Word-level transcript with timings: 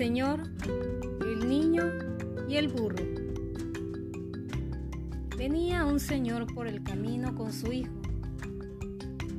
el 0.00 1.48
niño 1.48 1.84
y 2.48 2.56
el 2.56 2.66
burro. 2.66 3.04
Venía 5.38 5.84
un 5.84 6.00
señor 6.00 6.52
por 6.52 6.66
el 6.66 6.82
camino 6.82 7.36
con 7.36 7.52
su 7.52 7.72
hijo 7.72 7.92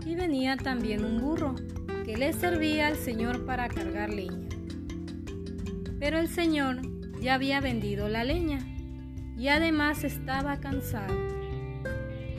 y 0.06 0.16
venía 0.16 0.56
también 0.56 1.04
un 1.04 1.20
burro 1.20 1.56
que 2.06 2.16
le 2.16 2.32
servía 2.32 2.88
al 2.88 2.96
señor 2.96 3.46
para 3.46 3.68
cargar 3.68 4.14
leña. 4.14 4.48
Pero 6.00 6.20
el 6.20 6.30
señor 6.30 6.78
ya 7.20 7.34
había 7.34 7.60
vendido 7.60 8.08
la 8.08 8.24
leña 8.24 8.60
y 9.38 9.50
además 9.50 10.06
estaba 10.06 10.62
cansado, 10.62 11.16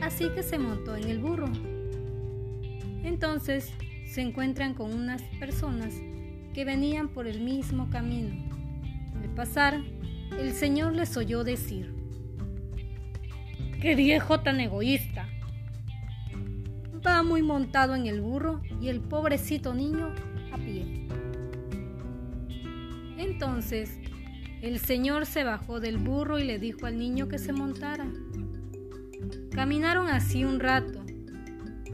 así 0.01 0.29
que 0.29 0.41
se 0.41 0.57
montó 0.57 0.95
en 0.95 1.03
el 1.03 1.19
burro. 1.19 1.49
Entonces 3.03 3.71
se 4.07 4.21
encuentran 4.21 4.73
con 4.73 4.91
unas 4.95 5.21
personas 5.39 5.93
que 6.57 6.65
venían 6.65 7.09
por 7.09 7.27
el 7.27 7.39
mismo 7.39 7.87
camino. 7.91 8.33
Al 9.21 9.29
pasar, 9.35 9.79
el 10.39 10.53
Señor 10.53 10.93
les 10.93 11.15
oyó 11.15 11.43
decir, 11.43 11.93
¡Qué 13.79 13.93
viejo 13.93 14.39
tan 14.39 14.59
egoísta! 14.59 15.29
Va 17.05 17.21
muy 17.21 17.43
montado 17.43 17.93
en 17.93 18.07
el 18.07 18.21
burro 18.21 18.63
y 18.81 18.87
el 18.87 19.01
pobrecito 19.01 19.75
niño 19.75 20.15
a 20.51 20.57
pie. 20.57 21.07
Entonces, 23.19 23.99
el 24.63 24.79
Señor 24.79 25.27
se 25.27 25.43
bajó 25.43 25.79
del 25.79 25.99
burro 25.99 26.39
y 26.39 26.43
le 26.43 26.57
dijo 26.57 26.87
al 26.87 26.97
niño 26.97 27.27
que 27.27 27.37
se 27.37 27.53
montara. 27.53 28.07
Caminaron 29.51 30.07
así 30.07 30.43
un 30.43 30.59
rato, 30.59 31.05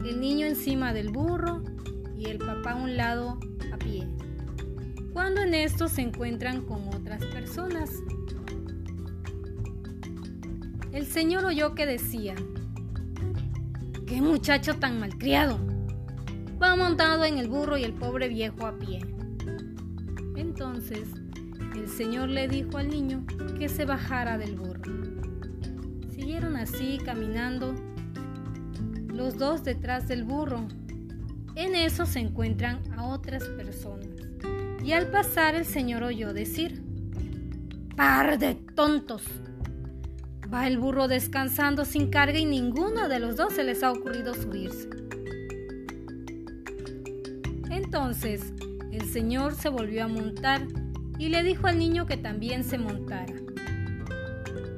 el 0.06 0.22
niño 0.22 0.48
encima 0.48 0.94
del 0.94 1.10
burro 1.10 1.66
y 2.18 2.30
el 2.30 2.38
papá 2.38 2.72
a 2.72 2.76
un 2.76 2.96
lado. 2.96 3.40
Cuando 5.14 5.42
en 5.42 5.54
esto 5.54 5.88
se 5.88 6.02
encuentran 6.02 6.62
con 6.62 6.88
otras 6.88 7.24
personas. 7.26 7.92
El 10.92 11.06
señor 11.06 11.46
oyó 11.46 11.76
que 11.76 11.86
decía, 11.86 12.34
¡qué 14.08 14.22
muchacho 14.22 14.76
tan 14.76 15.00
malcriado! 15.00 15.60
Va 16.62 16.76
montado 16.76 17.26
en 17.26 17.38
el 17.38 17.48
burro 17.48 17.78
y 17.78 17.84
el 17.84 17.94
pobre 17.94 18.28
viejo 18.28 18.66
a 18.66 18.78
pie. 18.80 19.06
Entonces 20.36 21.08
el 21.76 21.88
señor 21.88 22.30
le 22.30 22.48
dijo 22.48 22.78
al 22.78 22.90
niño 22.90 23.24
que 23.60 23.70
se 23.70 23.86
bajara 23.86 24.40
del 24.40 24.56
burro. 24.56 24.82
Siguieron 26.10 26.56
así 26.56 27.00
caminando 27.04 27.76
los 29.08 29.38
dos 29.38 29.64
detrás 29.64 30.08
del 30.08 30.24
burro. 30.24 30.68
En 31.56 31.76
eso 31.76 32.08
se 32.08 32.20
encuentran 32.20 32.82
a 32.98 33.06
otras 33.06 33.44
personas. 33.50 34.08
Y 34.84 34.92
al 34.92 35.08
pasar 35.08 35.56
el 35.56 35.66
señor 35.66 36.04
oyó 36.04 36.34
decir, 36.34 36.84
¡Par 37.96 38.38
de 38.38 38.56
tontos! 38.56 39.24
Va 40.54 40.68
el 40.68 40.78
burro 40.78 41.08
descansando 41.08 41.86
sin 41.86 42.10
carga 42.10 42.38
y 42.38 42.46
ninguno 42.46 43.08
de 43.08 43.20
los 43.20 43.38
dos 43.38 43.54
se 43.54 43.64
les 43.64 43.82
ha 43.82 43.92
ocurrido 43.92 44.34
subirse. 44.34 44.90
Entonces 47.70 48.54
el 48.92 49.06
señor 49.10 49.56
se 49.56 49.70
volvió 49.70 50.04
a 50.04 50.08
montar 50.08 50.68
y 51.18 51.30
le 51.30 51.44
dijo 51.44 51.68
al 51.68 51.80
niño 51.80 52.06
que 52.06 52.18
también 52.18 52.64
se 52.64 52.78
montara. 52.78 53.34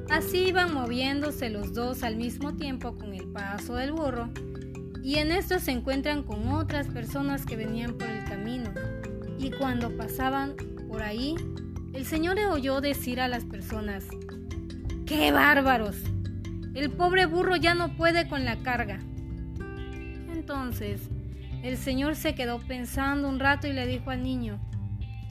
Así 0.08 0.48
iban 0.48 0.72
moviéndose 0.72 1.50
los 1.50 1.74
dos 1.74 2.04
al 2.04 2.16
mismo 2.16 2.54
tiempo 2.54 2.96
con 2.96 3.12
el 3.12 3.26
paso 3.32 3.74
del 3.74 3.92
burro 3.92 4.30
y 5.02 5.16
en 5.16 5.32
esto 5.32 5.58
se 5.58 5.72
encuentran 5.72 6.22
con 6.22 6.48
otras 6.48 6.86
personas 6.86 7.44
que 7.44 7.56
venían 7.56 7.98
por 7.98 8.08
el 8.08 8.24
camino 8.24 8.70
y 9.38 9.50
cuando 9.50 9.96
pasaban 9.96 10.54
por 10.88 11.02
ahí, 11.02 11.34
el 11.92 12.04
Señor 12.04 12.36
le 12.36 12.46
oyó 12.46 12.80
decir 12.80 13.20
a 13.20 13.28
las 13.28 13.44
personas, 13.44 14.04
¡qué 15.06 15.32
bárbaros! 15.32 15.96
El 16.74 16.90
pobre 16.90 17.26
burro 17.26 17.56
ya 17.56 17.74
no 17.74 17.96
puede 17.96 18.28
con 18.28 18.44
la 18.44 18.56
carga. 18.56 18.98
Entonces, 20.32 21.08
el 21.62 21.76
Señor 21.76 22.16
se 22.16 22.34
quedó 22.34 22.58
pensando 22.58 23.28
un 23.28 23.40
rato 23.40 23.66
y 23.66 23.72
le 23.72 23.86
dijo 23.86 24.10
al 24.10 24.22
niño, 24.22 24.60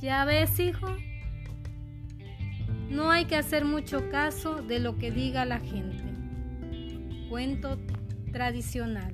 ¿ya 0.01 0.25
ves, 0.25 0.59
hijo? 0.59 0.87
No 2.89 3.11
hay 3.11 3.25
que 3.25 3.35
hacer 3.35 3.65
mucho 3.65 4.09
caso 4.09 4.61
de 4.61 4.79
lo 4.79 4.97
que 4.97 5.11
diga 5.11 5.45
la 5.45 5.59
gente. 5.59 6.03
Cuento 7.29 7.77
tradicional. 8.31 9.13